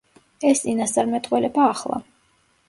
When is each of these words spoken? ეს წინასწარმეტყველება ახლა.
ეს 0.51 0.63
წინასწარმეტყველება 0.63 1.69
ახლა. 1.75 2.01